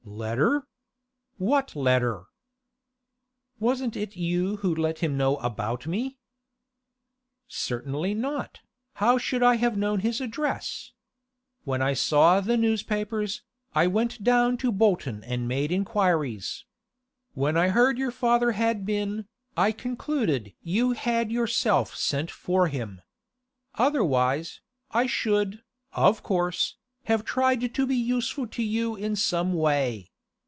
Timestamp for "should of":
25.05-26.21